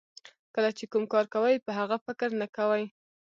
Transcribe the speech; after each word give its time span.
کله 0.55 0.69
چې 0.77 0.83
کوم 0.91 1.03
کار 1.13 1.25
کوئ 1.33 1.55
په 1.65 1.71
هغه 1.79 1.97
فکر 2.05 2.29
نه 2.41 2.47
کوئ. 2.57 2.83